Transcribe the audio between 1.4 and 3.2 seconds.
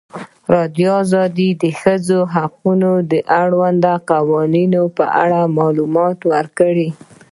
راډیو د د ښځو حقونه د